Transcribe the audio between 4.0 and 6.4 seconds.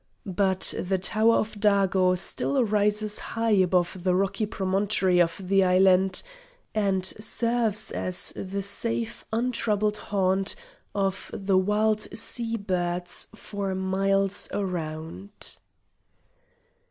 the rocky promontory of the island,